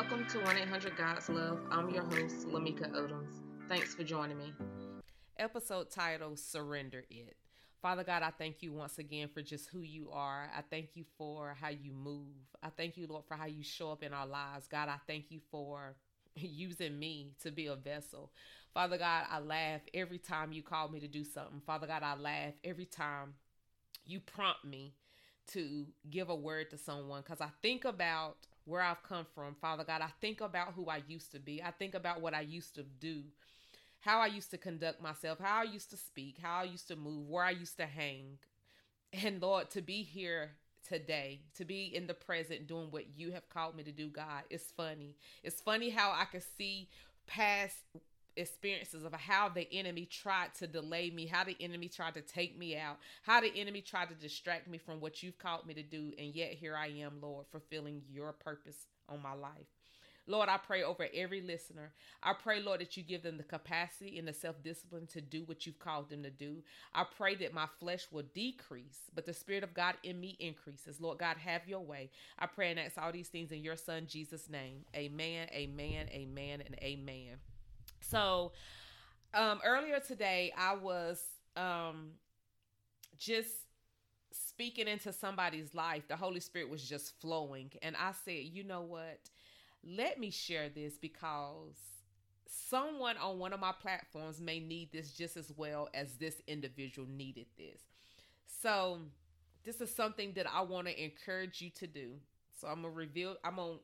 Welcome 0.00 0.26
to 0.26 0.38
1 0.38 0.56
800 0.58 0.96
God's 0.96 1.28
Love. 1.28 1.58
I'm 1.72 1.90
your 1.90 2.04
host, 2.04 2.46
Lamika 2.46 2.88
Odoms. 2.92 3.32
Thanks 3.68 3.96
for 3.96 4.04
joining 4.04 4.38
me. 4.38 4.52
Episode 5.36 5.90
title 5.90 6.36
Surrender 6.36 7.02
It. 7.10 7.36
Father 7.82 8.04
God, 8.04 8.22
I 8.22 8.30
thank 8.30 8.62
you 8.62 8.72
once 8.72 9.00
again 9.00 9.28
for 9.28 9.42
just 9.42 9.68
who 9.70 9.80
you 9.80 10.08
are. 10.12 10.48
I 10.56 10.62
thank 10.70 10.90
you 10.94 11.04
for 11.18 11.56
how 11.60 11.70
you 11.70 11.90
move. 11.90 12.36
I 12.62 12.68
thank 12.68 12.96
you, 12.96 13.08
Lord, 13.08 13.24
for 13.26 13.34
how 13.34 13.46
you 13.46 13.64
show 13.64 13.90
up 13.90 14.04
in 14.04 14.14
our 14.14 14.24
lives. 14.24 14.68
God, 14.68 14.88
I 14.88 14.98
thank 15.08 15.32
you 15.32 15.40
for 15.50 15.96
using 16.36 16.96
me 16.96 17.34
to 17.42 17.50
be 17.50 17.66
a 17.66 17.74
vessel. 17.74 18.30
Father 18.72 18.98
God, 18.98 19.24
I 19.28 19.40
laugh 19.40 19.80
every 19.92 20.18
time 20.18 20.52
you 20.52 20.62
call 20.62 20.88
me 20.88 21.00
to 21.00 21.08
do 21.08 21.24
something. 21.24 21.60
Father 21.66 21.88
God, 21.88 22.04
I 22.04 22.14
laugh 22.14 22.54
every 22.62 22.86
time 22.86 23.34
you 24.06 24.20
prompt 24.20 24.64
me 24.64 24.94
to 25.54 25.86
give 26.08 26.28
a 26.28 26.36
word 26.36 26.70
to 26.70 26.78
someone 26.78 27.22
because 27.22 27.40
I 27.40 27.48
think 27.62 27.84
about 27.84 28.36
where 28.68 28.82
I've 28.82 29.02
come 29.02 29.26
from. 29.34 29.54
Father 29.60 29.82
God, 29.82 30.02
I 30.02 30.10
think 30.20 30.40
about 30.40 30.74
who 30.74 30.86
I 30.86 31.02
used 31.08 31.32
to 31.32 31.38
be. 31.38 31.62
I 31.62 31.70
think 31.70 31.94
about 31.94 32.20
what 32.20 32.34
I 32.34 32.42
used 32.42 32.74
to 32.74 32.82
do, 32.82 33.22
how 34.00 34.20
I 34.20 34.26
used 34.26 34.50
to 34.50 34.58
conduct 34.58 35.02
myself, 35.02 35.38
how 35.42 35.60
I 35.60 35.64
used 35.64 35.90
to 35.90 35.96
speak, 35.96 36.36
how 36.42 36.60
I 36.60 36.64
used 36.64 36.86
to 36.88 36.96
move, 36.96 37.28
where 37.28 37.44
I 37.44 37.50
used 37.50 37.78
to 37.78 37.86
hang. 37.86 38.38
And 39.24 39.40
Lord, 39.40 39.70
to 39.70 39.80
be 39.80 40.02
here 40.02 40.50
today, 40.86 41.40
to 41.56 41.64
be 41.64 41.84
in 41.94 42.06
the 42.06 42.14
present 42.14 42.66
doing 42.66 42.88
what 42.90 43.04
you 43.16 43.32
have 43.32 43.48
called 43.48 43.74
me 43.74 43.82
to 43.84 43.92
do, 43.92 44.08
God, 44.08 44.42
it's 44.50 44.70
funny. 44.70 45.16
It's 45.42 45.60
funny 45.60 45.88
how 45.88 46.12
I 46.12 46.26
can 46.26 46.42
see 46.58 46.88
past 47.26 47.76
experiences 48.38 49.04
of 49.04 49.12
how 49.12 49.48
the 49.48 49.68
enemy 49.72 50.06
tried 50.06 50.54
to 50.58 50.66
delay 50.66 51.10
me, 51.10 51.26
how 51.26 51.44
the 51.44 51.56
enemy 51.60 51.88
tried 51.88 52.14
to 52.14 52.20
take 52.20 52.58
me 52.58 52.76
out, 52.76 52.98
how 53.22 53.40
the 53.40 53.52
enemy 53.56 53.80
tried 53.80 54.08
to 54.08 54.14
distract 54.14 54.68
me 54.68 54.78
from 54.78 55.00
what 55.00 55.22
you've 55.22 55.38
called 55.38 55.66
me 55.66 55.74
to 55.74 55.82
do. 55.82 56.12
And 56.18 56.34
yet 56.34 56.52
here 56.52 56.76
I 56.76 56.88
am, 56.88 57.20
Lord, 57.20 57.46
fulfilling 57.50 58.02
your 58.10 58.32
purpose 58.32 58.86
on 59.08 59.22
my 59.22 59.34
life. 59.34 59.66
Lord, 60.28 60.50
I 60.50 60.58
pray 60.58 60.82
over 60.82 61.08
every 61.14 61.40
listener. 61.40 61.90
I 62.22 62.34
pray, 62.34 62.60
Lord, 62.60 62.82
that 62.82 62.98
you 62.98 63.02
give 63.02 63.22
them 63.22 63.38
the 63.38 63.42
capacity 63.42 64.18
and 64.18 64.28
the 64.28 64.34
self 64.34 64.62
discipline 64.62 65.06
to 65.08 65.22
do 65.22 65.42
what 65.44 65.66
you've 65.66 65.78
called 65.78 66.10
them 66.10 66.22
to 66.22 66.30
do. 66.30 66.58
I 66.94 67.04
pray 67.04 67.34
that 67.36 67.54
my 67.54 67.66
flesh 67.80 68.06
will 68.12 68.24
decrease, 68.34 69.10
but 69.14 69.24
the 69.24 69.32
Spirit 69.32 69.64
of 69.64 69.72
God 69.72 69.94
in 70.02 70.20
me 70.20 70.36
increases. 70.38 71.00
Lord 71.00 71.18
God, 71.18 71.38
have 71.38 71.66
your 71.66 71.80
way. 71.80 72.10
I 72.38 72.46
pray 72.46 72.70
and 72.70 72.78
ask 72.78 72.98
all 72.98 73.10
these 73.10 73.28
things 73.28 73.52
in 73.52 73.64
your 73.64 73.76
Son, 73.76 74.06
Jesus' 74.06 74.50
name. 74.50 74.84
Amen, 74.94 75.48
amen, 75.50 76.08
amen, 76.12 76.62
and 76.66 76.76
amen. 76.82 77.38
So, 78.10 78.52
um, 79.34 79.60
earlier 79.64 80.00
today, 80.00 80.52
I 80.56 80.74
was 80.74 81.22
um, 81.56 82.12
just 83.18 83.50
speaking 84.32 84.88
into 84.88 85.12
somebody's 85.12 85.74
life. 85.74 86.04
The 86.08 86.16
Holy 86.16 86.40
Spirit 86.40 86.70
was 86.70 86.82
just 86.82 87.20
flowing. 87.20 87.70
And 87.82 87.96
I 87.96 88.12
said, 88.24 88.44
you 88.44 88.64
know 88.64 88.80
what? 88.80 89.20
Let 89.84 90.18
me 90.18 90.30
share 90.30 90.68
this 90.68 90.96
because 90.96 91.76
someone 92.46 93.16
on 93.18 93.38
one 93.38 93.52
of 93.52 93.60
my 93.60 93.72
platforms 93.72 94.40
may 94.40 94.58
need 94.58 94.90
this 94.92 95.12
just 95.12 95.36
as 95.36 95.52
well 95.56 95.88
as 95.92 96.14
this 96.14 96.40
individual 96.46 97.06
needed 97.08 97.46
this. 97.58 97.82
So, 98.46 99.00
this 99.64 99.82
is 99.82 99.94
something 99.94 100.32
that 100.32 100.46
I 100.50 100.62
want 100.62 100.86
to 100.86 101.04
encourage 101.04 101.60
you 101.60 101.70
to 101.70 101.86
do. 101.86 102.14
So, 102.58 102.68
I'm 102.68 102.82
going 102.82 102.94
to 102.94 102.98
reveal, 102.98 103.36
I'm 103.44 103.56
going 103.56 103.74
to 103.74 103.80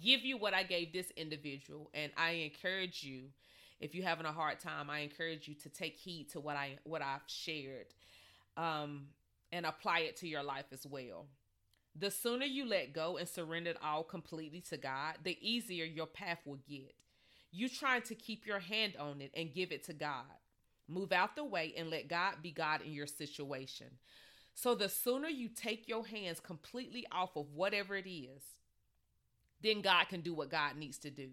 give 0.00 0.24
you 0.24 0.36
what 0.36 0.54
I 0.54 0.62
gave 0.62 0.92
this 0.92 1.10
individual, 1.16 1.90
and 1.94 2.12
I 2.16 2.30
encourage 2.30 3.02
you. 3.02 3.24
If 3.80 3.94
you're 3.94 4.06
having 4.06 4.26
a 4.26 4.32
hard 4.32 4.60
time, 4.60 4.90
I 4.90 5.00
encourage 5.00 5.48
you 5.48 5.54
to 5.54 5.68
take 5.70 5.96
heed 5.96 6.28
to 6.32 6.40
what 6.40 6.56
I 6.56 6.78
what 6.84 7.02
I've 7.02 7.22
shared, 7.26 7.86
um, 8.56 9.06
and 9.52 9.64
apply 9.64 10.00
it 10.00 10.16
to 10.18 10.28
your 10.28 10.42
life 10.42 10.66
as 10.72 10.86
well. 10.86 11.26
The 11.98 12.10
sooner 12.10 12.44
you 12.44 12.66
let 12.66 12.92
go 12.92 13.16
and 13.16 13.28
surrender 13.28 13.70
it 13.70 13.78
all 13.82 14.04
completely 14.04 14.60
to 14.70 14.76
God, 14.76 15.16
the 15.24 15.36
easier 15.40 15.84
your 15.84 16.06
path 16.06 16.38
will 16.44 16.60
get. 16.68 16.94
You 17.50 17.68
trying 17.68 18.02
to 18.02 18.14
keep 18.14 18.46
your 18.46 18.60
hand 18.60 18.94
on 18.98 19.20
it 19.20 19.32
and 19.34 19.52
give 19.52 19.72
it 19.72 19.84
to 19.84 19.92
God. 19.92 20.24
Move 20.86 21.12
out 21.12 21.34
the 21.34 21.44
way 21.44 21.74
and 21.76 21.90
let 21.90 22.08
God 22.08 22.34
be 22.42 22.52
God 22.52 22.82
in 22.82 22.92
your 22.92 23.06
situation. 23.06 23.86
So 24.54 24.74
the 24.74 24.88
sooner 24.88 25.28
you 25.28 25.48
take 25.48 25.88
your 25.88 26.06
hands 26.06 26.38
completely 26.38 27.06
off 27.10 27.36
of 27.36 27.54
whatever 27.54 27.96
it 27.96 28.08
is, 28.08 28.42
then 29.62 29.80
God 29.80 30.08
can 30.08 30.20
do 30.20 30.34
what 30.34 30.50
God 30.50 30.76
needs 30.76 30.98
to 30.98 31.10
do. 31.10 31.28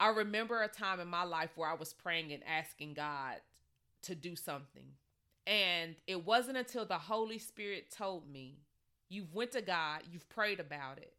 I 0.00 0.08
remember 0.08 0.62
a 0.62 0.68
time 0.68 1.00
in 1.00 1.08
my 1.08 1.24
life 1.24 1.50
where 1.56 1.68
I 1.68 1.74
was 1.74 1.92
praying 1.92 2.32
and 2.32 2.42
asking 2.46 2.94
God 2.94 3.36
to 4.02 4.14
do 4.14 4.36
something. 4.36 4.92
And 5.46 5.96
it 6.06 6.24
wasn't 6.24 6.58
until 6.58 6.84
the 6.84 6.98
Holy 6.98 7.38
Spirit 7.38 7.90
told 7.90 8.30
me, 8.30 8.58
you've 9.08 9.34
went 9.34 9.52
to 9.52 9.62
God, 9.62 10.02
you've 10.10 10.28
prayed 10.28 10.60
about 10.60 10.98
it, 10.98 11.14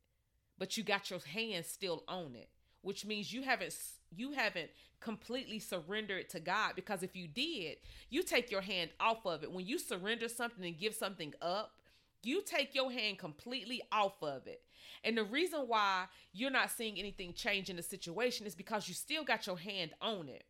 but 0.57 0.77
you 0.77 0.83
got 0.83 1.09
your 1.09 1.19
hands 1.19 1.67
still 1.67 2.03
on 2.07 2.35
it, 2.35 2.49
which 2.81 3.05
means 3.05 3.33
you 3.33 3.41
haven't 3.41 3.75
you 4.15 4.31
haven't 4.31 4.69
completely 4.99 5.59
surrendered 5.59 6.29
to 6.29 6.39
God 6.39 6.73
because 6.75 7.03
if 7.03 7.15
you 7.15 7.27
did, 7.27 7.77
you 8.09 8.23
take 8.23 8.51
your 8.51 8.61
hand 8.61 8.91
off 8.99 9.25
of 9.25 9.43
it. 9.43 9.51
When 9.51 9.65
you 9.65 9.77
surrender 9.77 10.27
something 10.27 10.65
and 10.65 10.77
give 10.77 10.93
something 10.93 11.33
up, 11.41 11.78
you 12.23 12.41
take 12.45 12.75
your 12.75 12.91
hand 12.91 13.17
completely 13.17 13.81
off 13.91 14.21
of 14.21 14.47
it. 14.47 14.61
And 15.03 15.17
the 15.17 15.23
reason 15.23 15.61
why 15.61 16.05
you're 16.33 16.51
not 16.51 16.71
seeing 16.71 16.97
anything 16.97 17.33
change 17.33 17.69
in 17.69 17.75
the 17.75 17.83
situation 17.83 18.45
is 18.45 18.55
because 18.55 18.87
you 18.87 18.93
still 18.93 19.23
got 19.23 19.47
your 19.47 19.57
hand 19.57 19.91
on 20.01 20.27
it. 20.27 20.43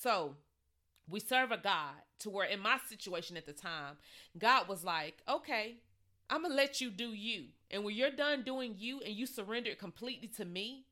So 0.00 0.36
we 1.08 1.20
serve 1.20 1.50
a 1.50 1.56
God 1.56 1.94
to 2.20 2.30
where, 2.30 2.46
in 2.46 2.60
my 2.60 2.78
situation 2.88 3.36
at 3.36 3.46
the 3.46 3.52
time, 3.52 3.96
God 4.38 4.68
was 4.68 4.84
like, 4.84 5.22
okay, 5.28 5.76
I'm 6.30 6.42
going 6.42 6.52
to 6.52 6.56
let 6.56 6.80
you 6.80 6.90
do 6.90 7.12
you. 7.12 7.46
And 7.70 7.84
when 7.84 7.94
you're 7.94 8.10
done 8.10 8.42
doing 8.42 8.74
you 8.76 9.00
and 9.00 9.14
you 9.14 9.26
surrender 9.26 9.74
completely 9.74 10.28
to 10.36 10.44
me, 10.44 10.86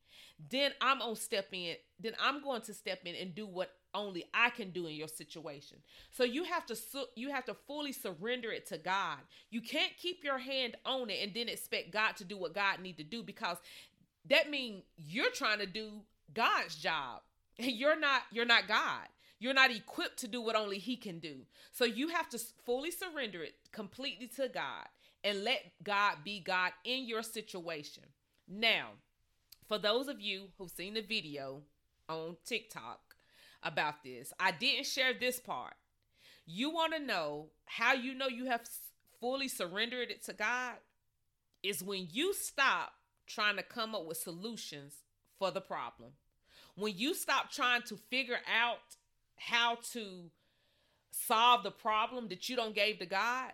then 0.49 0.71
I'm 0.81 0.99
going 0.99 1.15
to 1.15 1.21
step 1.21 1.47
in. 1.51 1.75
Then 1.99 2.13
I'm 2.19 2.41
going 2.41 2.61
to 2.63 2.73
step 2.73 3.01
in 3.05 3.15
and 3.15 3.33
do 3.33 3.47
what 3.47 3.71
only 3.95 4.25
I 4.33 4.49
can 4.49 4.69
do 4.69 4.85
in 4.85 4.95
your 4.95 5.07
situation. 5.07 5.77
So 6.11 6.23
you 6.23 6.43
have 6.43 6.65
to 6.67 6.77
you 7.15 7.31
have 7.31 7.45
to 7.45 7.55
fully 7.67 7.91
surrender 7.91 8.51
it 8.51 8.67
to 8.67 8.77
God. 8.77 9.19
You 9.49 9.61
can't 9.61 9.93
keep 9.97 10.23
your 10.23 10.37
hand 10.37 10.75
on 10.85 11.09
it 11.09 11.23
and 11.23 11.33
then 11.33 11.49
expect 11.49 11.91
God 11.91 12.15
to 12.17 12.23
do 12.23 12.37
what 12.37 12.53
God 12.53 12.79
need 12.81 12.97
to 12.97 13.03
do 13.03 13.23
because 13.23 13.57
that 14.29 14.49
means 14.49 14.83
you're 14.97 15.31
trying 15.31 15.59
to 15.59 15.65
do 15.65 16.01
God's 16.33 16.75
job. 16.75 17.21
And 17.57 17.71
you're 17.71 17.97
not 17.97 18.23
you're 18.33 18.43
not 18.43 18.67
God. 18.67 19.07
You're 19.39 19.53
not 19.53 19.71
equipped 19.71 20.19
to 20.19 20.27
do 20.27 20.41
what 20.41 20.57
only 20.57 20.77
he 20.77 20.97
can 20.97 21.19
do. 21.19 21.45
So 21.71 21.85
you 21.85 22.09
have 22.09 22.27
to 22.29 22.39
fully 22.65 22.91
surrender 22.91 23.43
it 23.43 23.55
completely 23.71 24.27
to 24.35 24.49
God 24.49 24.87
and 25.23 25.45
let 25.45 25.71
God 25.81 26.17
be 26.25 26.41
God 26.41 26.73
in 26.83 27.07
your 27.07 27.23
situation. 27.23 28.03
Now, 28.47 28.89
for 29.67 29.77
those 29.77 30.07
of 30.07 30.21
you 30.21 30.49
who've 30.57 30.69
seen 30.69 30.93
the 30.93 31.01
video 31.01 31.61
on 32.07 32.37
TikTok, 32.45 33.14
about 33.65 34.03
this. 34.03 34.31
I 34.39 34.51
didn't 34.51 34.85
share 34.85 35.13
this 35.13 35.39
part. 35.39 35.73
You 36.45 36.69
want 36.69 36.93
to 36.93 36.99
know 36.99 37.47
how 37.65 37.93
you 37.93 38.13
know 38.13 38.27
you 38.27 38.45
have 38.45 38.61
fully 39.19 39.47
surrendered 39.47 40.11
it 40.11 40.23
to 40.25 40.33
God? 40.33 40.75
Is 41.63 41.83
when 41.83 42.07
you 42.11 42.33
stop 42.33 42.91
trying 43.27 43.57
to 43.57 43.63
come 43.63 43.95
up 43.95 44.05
with 44.05 44.17
solutions 44.17 44.93
for 45.39 45.51
the 45.51 45.61
problem. 45.61 46.11
When 46.75 46.93
you 46.95 47.13
stop 47.13 47.51
trying 47.51 47.81
to 47.83 47.97
figure 48.09 48.37
out 48.61 48.77
how 49.35 49.77
to 49.93 50.29
solve 51.11 51.63
the 51.63 51.71
problem 51.71 52.27
that 52.29 52.49
you 52.49 52.55
don't 52.55 52.75
gave 52.75 52.99
to 52.99 53.05
God, 53.05 53.51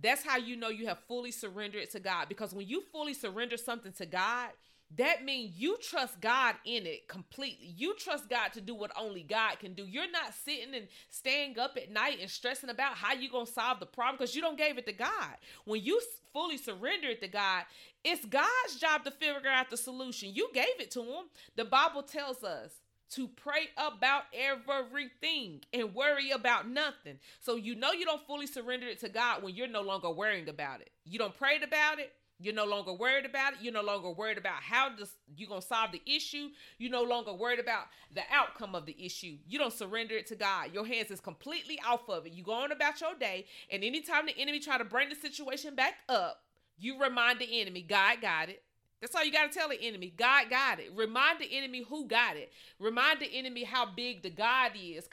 that's 0.00 0.22
how 0.22 0.36
you 0.36 0.56
know 0.56 0.68
you 0.68 0.86
have 0.86 0.98
fully 1.08 1.32
surrendered 1.32 1.82
it 1.82 1.90
to 1.92 2.00
God. 2.00 2.28
Because 2.28 2.54
when 2.54 2.68
you 2.68 2.82
fully 2.92 3.14
surrender 3.14 3.56
something 3.56 3.92
to 3.94 4.06
God, 4.06 4.50
that 4.96 5.24
means 5.24 5.54
you 5.56 5.76
trust 5.82 6.20
God 6.20 6.54
in 6.64 6.86
it 6.86 7.08
completely. 7.08 7.74
You 7.76 7.94
trust 7.94 8.30
God 8.30 8.52
to 8.54 8.60
do 8.60 8.74
what 8.74 8.90
only 8.98 9.22
God 9.22 9.58
can 9.58 9.74
do. 9.74 9.84
You're 9.84 10.10
not 10.10 10.32
sitting 10.32 10.74
and 10.74 10.88
staying 11.10 11.58
up 11.58 11.76
at 11.76 11.92
night 11.92 12.18
and 12.20 12.30
stressing 12.30 12.70
about 12.70 12.94
how 12.94 13.12
you're 13.12 13.30
going 13.30 13.46
to 13.46 13.52
solve 13.52 13.80
the 13.80 13.86
problem 13.86 14.16
because 14.16 14.34
you 14.34 14.40
don't 14.40 14.56
gave 14.56 14.78
it 14.78 14.86
to 14.86 14.92
God. 14.92 15.36
When 15.66 15.82
you 15.82 16.00
fully 16.32 16.56
surrender 16.56 17.08
it 17.08 17.20
to 17.20 17.28
God, 17.28 17.64
it's 18.02 18.24
God's 18.24 18.76
job 18.80 19.04
to 19.04 19.10
figure 19.10 19.50
out 19.50 19.68
the 19.68 19.76
solution. 19.76 20.30
You 20.32 20.48
gave 20.54 20.80
it 20.80 20.90
to 20.92 21.02
him. 21.02 21.24
The 21.56 21.66
Bible 21.66 22.02
tells 22.02 22.42
us 22.42 22.72
to 23.10 23.28
pray 23.28 23.68
about 23.76 24.24
everything 24.32 25.60
and 25.72 25.94
worry 25.94 26.30
about 26.30 26.68
nothing. 26.68 27.18
So 27.40 27.56
you 27.56 27.74
know 27.74 27.92
you 27.92 28.04
don't 28.04 28.26
fully 28.26 28.46
surrender 28.46 28.86
it 28.86 29.00
to 29.00 29.08
God 29.08 29.42
when 29.42 29.54
you're 29.54 29.66
no 29.66 29.82
longer 29.82 30.10
worrying 30.10 30.48
about 30.48 30.80
it. 30.80 30.90
You 31.04 31.18
don't 31.18 31.36
pray 31.36 31.56
about 31.62 31.98
it. 31.98 32.12
You're 32.40 32.54
no 32.54 32.64
longer 32.64 32.92
worried 32.92 33.26
about 33.26 33.54
it. 33.54 33.58
You're 33.60 33.72
no 33.72 33.82
longer 33.82 34.10
worried 34.10 34.38
about 34.38 34.62
how 34.62 34.94
this, 34.96 35.10
you're 35.36 35.48
going 35.48 35.60
to 35.60 35.66
solve 35.66 35.90
the 35.90 36.02
issue. 36.06 36.50
You're 36.78 36.92
no 36.92 37.02
longer 37.02 37.32
worried 37.32 37.58
about 37.58 37.86
the 38.14 38.22
outcome 38.32 38.74
of 38.74 38.86
the 38.86 38.96
issue. 38.98 39.38
You 39.48 39.58
don't 39.58 39.72
surrender 39.72 40.14
it 40.14 40.26
to 40.28 40.36
God. 40.36 40.72
Your 40.72 40.86
hands 40.86 41.10
is 41.10 41.20
completely 41.20 41.80
off 41.86 42.08
of 42.08 42.26
it. 42.26 42.32
You 42.32 42.44
go 42.44 42.52
on 42.52 42.70
about 42.70 43.00
your 43.00 43.14
day, 43.18 43.46
and 43.70 43.82
anytime 43.82 44.26
the 44.26 44.38
enemy 44.38 44.60
try 44.60 44.78
to 44.78 44.84
bring 44.84 45.08
the 45.08 45.16
situation 45.16 45.74
back 45.74 45.94
up, 46.08 46.42
you 46.78 47.00
remind 47.00 47.40
the 47.40 47.60
enemy, 47.60 47.82
God 47.82 48.20
got 48.20 48.48
it. 48.48 48.62
That's 49.00 49.14
all 49.14 49.24
you 49.24 49.32
got 49.32 49.50
to 49.50 49.58
tell 49.58 49.68
the 49.68 49.80
enemy. 49.80 50.12
God 50.16 50.50
got 50.50 50.80
it. 50.80 50.90
Remind 50.94 51.38
the 51.38 51.56
enemy 51.56 51.84
who 51.88 52.06
got 52.06 52.36
it. 52.36 52.52
Remind 52.80 53.20
the 53.20 53.32
enemy 53.32 53.64
how 53.64 53.86
big 53.86 54.22
the 54.22 54.30
God 54.30 54.72
is 54.80 55.06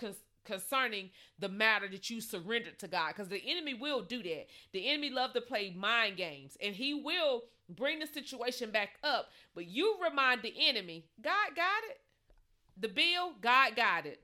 concerning 0.45 1.09
the 1.39 1.49
matter 1.49 1.87
that 1.87 2.09
you 2.09 2.21
surrendered 2.21 2.79
to 2.79 2.87
God 2.87 3.09
because 3.09 3.27
the 3.27 3.41
enemy 3.45 3.73
will 3.73 4.01
do 4.01 4.23
that. 4.23 4.47
The 4.71 4.89
enemy 4.89 5.09
love 5.09 5.33
to 5.33 5.41
play 5.41 5.73
mind 5.75 6.17
games 6.17 6.57
and 6.61 6.75
he 6.75 6.93
will 6.93 7.43
bring 7.69 7.99
the 7.99 8.07
situation 8.07 8.71
back 8.71 8.99
up, 9.03 9.29
but 9.53 9.65
you 9.67 9.97
remind 10.03 10.41
the 10.41 10.53
enemy, 10.67 11.05
God 11.21 11.55
got 11.55 11.83
it. 11.89 11.99
The 12.77 12.87
bill, 12.89 13.33
God 13.41 13.75
got 13.75 14.05
it. 14.05 14.21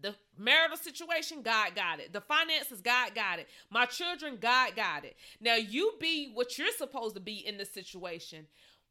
The 0.00 0.14
marital 0.36 0.76
situation, 0.76 1.42
God 1.42 1.74
got 1.74 2.00
it. 2.00 2.12
The 2.12 2.20
finances, 2.20 2.80
God 2.80 3.14
got 3.14 3.38
it. 3.38 3.48
My 3.70 3.86
children, 3.86 4.38
God 4.40 4.74
got 4.74 5.04
it. 5.04 5.16
Now 5.40 5.54
you 5.54 5.92
be 6.00 6.30
what 6.34 6.58
you're 6.58 6.72
supposed 6.76 7.14
to 7.14 7.20
be 7.20 7.46
in 7.46 7.56
the 7.56 7.64
situation. 7.64 8.46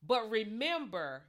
But 0.05 0.29
remember, 0.29 1.23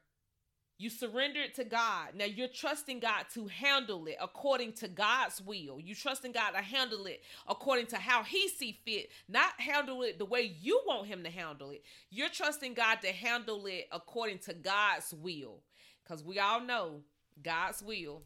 you 0.76 0.90
surrender 0.90 1.40
it 1.40 1.54
to 1.54 1.64
God. 1.64 2.08
Now 2.14 2.24
you're 2.24 2.48
trusting 2.48 3.00
God 3.00 3.26
to 3.34 3.46
handle 3.46 4.06
it 4.06 4.16
according 4.20 4.72
to 4.74 4.88
God's 4.88 5.40
will. 5.40 5.78
You 5.80 5.94
trusting 5.94 6.32
God 6.32 6.50
to 6.50 6.62
handle 6.62 7.06
it 7.06 7.22
according 7.46 7.86
to 7.86 7.96
how 7.96 8.24
He 8.24 8.48
see 8.48 8.80
fit, 8.84 9.10
not 9.28 9.60
handle 9.60 10.02
it 10.02 10.18
the 10.18 10.24
way 10.24 10.54
you 10.60 10.82
want 10.86 11.06
Him 11.06 11.22
to 11.22 11.30
handle 11.30 11.70
it. 11.70 11.84
You're 12.10 12.28
trusting 12.28 12.74
God 12.74 12.98
to 13.02 13.12
handle 13.12 13.66
it 13.66 13.86
according 13.92 14.38
to 14.40 14.54
God's 14.54 15.14
will, 15.14 15.60
because 16.02 16.24
we 16.24 16.38
all 16.38 16.60
know 16.60 17.02
God's 17.42 17.82
will 17.82 18.22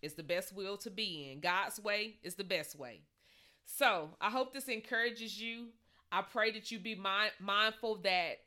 is 0.00 0.14
the 0.14 0.22
best 0.22 0.54
will 0.54 0.76
to 0.78 0.90
be 0.90 1.30
in. 1.30 1.40
God's 1.40 1.80
way 1.80 2.16
is 2.22 2.34
the 2.36 2.44
best 2.44 2.78
way. 2.78 3.02
So 3.64 4.10
I 4.20 4.30
hope 4.30 4.52
this 4.52 4.68
encourages 4.68 5.40
you. 5.40 5.68
I 6.10 6.22
pray 6.22 6.50
that 6.52 6.70
you 6.70 6.78
be 6.78 6.94
mind- 6.94 7.32
mindful 7.40 7.96
that 8.02 8.38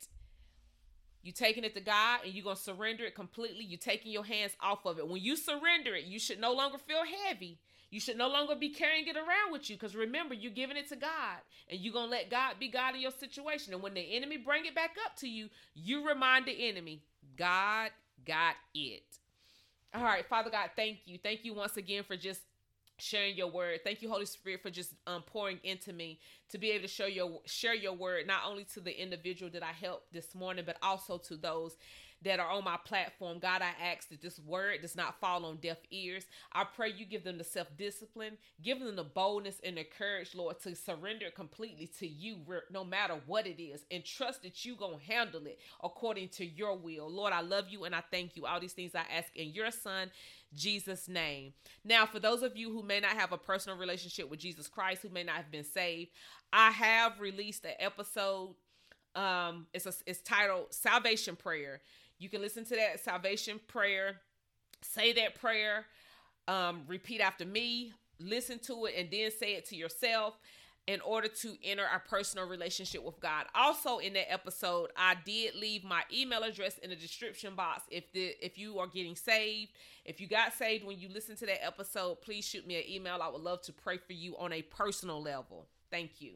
you 1.26 1.32
taking 1.32 1.64
it 1.64 1.74
to 1.74 1.80
God 1.80 2.20
and 2.24 2.32
you're 2.32 2.54
to 2.54 2.60
surrender 2.60 3.04
it 3.04 3.16
completely. 3.16 3.64
You're 3.64 3.78
taking 3.78 4.12
your 4.12 4.24
hands 4.24 4.52
off 4.60 4.86
of 4.86 4.98
it. 4.98 5.08
When 5.08 5.20
you 5.20 5.36
surrender 5.36 5.94
it, 5.96 6.04
you 6.04 6.20
should 6.20 6.40
no 6.40 6.52
longer 6.52 6.78
feel 6.78 7.02
heavy. 7.26 7.58
You 7.90 7.98
should 7.98 8.16
no 8.16 8.28
longer 8.28 8.54
be 8.54 8.68
carrying 8.68 9.08
it 9.08 9.16
around 9.16 9.50
with 9.50 9.68
you 9.68 9.76
because 9.76 9.96
remember, 9.96 10.34
you're 10.34 10.52
giving 10.52 10.76
it 10.76 10.88
to 10.90 10.96
God 10.96 11.38
and 11.68 11.80
you're 11.80 11.92
to 11.94 12.04
let 12.04 12.30
God 12.30 12.54
be 12.60 12.68
God 12.68 12.94
in 12.94 13.00
your 13.00 13.10
situation. 13.10 13.74
And 13.74 13.82
when 13.82 13.94
the 13.94 14.16
enemy 14.16 14.36
bring 14.36 14.66
it 14.66 14.74
back 14.74 14.96
up 15.04 15.16
to 15.16 15.28
you, 15.28 15.48
you 15.74 16.06
remind 16.06 16.46
the 16.46 16.68
enemy, 16.68 17.02
God 17.36 17.90
got 18.24 18.54
it. 18.74 19.02
All 19.94 20.04
right, 20.04 20.26
Father 20.28 20.50
God, 20.50 20.70
thank 20.76 20.98
you. 21.06 21.18
Thank 21.20 21.44
you 21.44 21.54
once 21.54 21.76
again 21.76 22.04
for 22.04 22.16
just 22.16 22.40
sharing 22.98 23.36
your 23.36 23.50
word. 23.50 23.80
Thank 23.84 24.02
you, 24.02 24.08
Holy 24.08 24.26
Spirit, 24.26 24.62
for 24.62 24.70
just 24.70 24.94
um, 25.06 25.22
pouring 25.22 25.60
into 25.64 25.92
me 25.92 26.18
to 26.50 26.58
be 26.58 26.70
able 26.70 26.82
to 26.82 26.88
show 26.88 27.06
your 27.06 27.40
share 27.46 27.74
your 27.74 27.92
word 27.92 28.26
not 28.26 28.42
only 28.46 28.64
to 28.74 28.80
the 28.80 29.00
individual 29.00 29.50
that 29.52 29.62
I 29.62 29.72
helped 29.72 30.12
this 30.12 30.34
morning, 30.34 30.64
but 30.64 30.76
also 30.82 31.18
to 31.18 31.36
those 31.36 31.76
that 32.26 32.40
are 32.40 32.50
on 32.50 32.64
my 32.64 32.76
platform. 32.84 33.38
God, 33.38 33.62
I 33.62 33.70
ask 33.80 34.08
that 34.08 34.20
this 34.20 34.40
word 34.40 34.82
does 34.82 34.96
not 34.96 35.20
fall 35.20 35.44
on 35.44 35.58
deaf 35.58 35.78
ears. 35.92 36.26
I 36.52 36.64
pray 36.64 36.90
you 36.90 37.06
give 37.06 37.22
them 37.22 37.38
the 37.38 37.44
self 37.44 37.68
discipline, 37.78 38.36
give 38.60 38.80
them 38.80 38.96
the 38.96 39.04
boldness 39.04 39.60
and 39.62 39.76
the 39.76 39.84
courage, 39.84 40.34
Lord, 40.34 40.58
to 40.62 40.74
surrender 40.74 41.26
completely 41.30 41.88
to 42.00 42.06
you, 42.06 42.38
no 42.70 42.84
matter 42.84 43.14
what 43.26 43.46
it 43.46 43.62
is, 43.62 43.84
and 43.92 44.04
trust 44.04 44.42
that 44.42 44.64
you 44.64 44.74
gonna 44.74 44.98
handle 44.98 45.46
it 45.46 45.60
according 45.84 46.30
to 46.30 46.44
your 46.44 46.76
will. 46.76 47.08
Lord, 47.08 47.32
I 47.32 47.42
love 47.42 47.66
you 47.68 47.84
and 47.84 47.94
I 47.94 48.02
thank 48.10 48.36
you. 48.36 48.44
All 48.44 48.58
these 48.58 48.72
things 48.72 48.96
I 48.96 49.04
ask 49.16 49.34
in 49.36 49.50
your 49.50 49.70
Son. 49.70 50.10
Jesus' 50.52 51.08
name. 51.08 51.52
Now, 51.84 52.06
for 52.06 52.18
those 52.18 52.42
of 52.42 52.56
you 52.56 52.72
who 52.72 52.82
may 52.82 52.98
not 52.98 53.12
have 53.12 53.32
a 53.32 53.38
personal 53.38 53.78
relationship 53.78 54.28
with 54.30 54.40
Jesus 54.40 54.68
Christ, 54.68 55.02
who 55.02 55.10
may 55.10 55.22
not 55.22 55.36
have 55.36 55.50
been 55.50 55.64
saved, 55.64 56.10
I 56.52 56.70
have 56.70 57.20
released 57.20 57.64
an 57.64 57.74
episode. 57.78 58.54
Um, 59.14 59.66
it's 59.72 59.86
a, 59.86 59.92
it's 60.06 60.20
titled 60.22 60.72
Salvation 60.72 61.36
Prayer. 61.36 61.80
You 62.18 62.28
can 62.28 62.40
listen 62.40 62.64
to 62.64 62.76
that 62.76 63.00
salvation 63.00 63.60
prayer, 63.66 64.16
say 64.82 65.12
that 65.14 65.34
prayer, 65.34 65.84
um, 66.48 66.82
repeat 66.86 67.20
after 67.20 67.44
me, 67.44 67.92
listen 68.18 68.58
to 68.60 68.86
it, 68.86 68.94
and 68.96 69.10
then 69.10 69.30
say 69.30 69.54
it 69.54 69.66
to 69.66 69.76
yourself 69.76 70.38
in 70.86 71.00
order 71.00 71.26
to 71.26 71.56
enter 71.64 71.84
our 71.84 71.98
personal 71.98 72.48
relationship 72.48 73.02
with 73.02 73.18
God. 73.20 73.46
Also 73.54 73.98
in 73.98 74.12
that 74.12 74.32
episode, 74.32 74.90
I 74.96 75.16
did 75.24 75.56
leave 75.56 75.82
my 75.82 76.02
email 76.12 76.44
address 76.44 76.78
in 76.78 76.90
the 76.90 76.96
description 76.96 77.56
box 77.56 77.82
if 77.90 78.12
the 78.12 78.34
if 78.40 78.56
you 78.56 78.78
are 78.78 78.86
getting 78.86 79.16
saved, 79.16 79.72
if 80.04 80.20
you 80.20 80.28
got 80.28 80.54
saved 80.54 80.84
when 80.84 80.98
you 80.98 81.08
listen 81.08 81.34
to 81.36 81.46
that 81.46 81.64
episode, 81.64 82.20
please 82.20 82.46
shoot 82.46 82.66
me 82.66 82.76
an 82.76 82.84
email. 82.88 83.18
I 83.20 83.28
would 83.28 83.42
love 83.42 83.62
to 83.62 83.72
pray 83.72 83.98
for 83.98 84.12
you 84.12 84.36
on 84.38 84.52
a 84.52 84.62
personal 84.62 85.20
level. 85.20 85.66
Thank 85.90 86.20
you. 86.20 86.34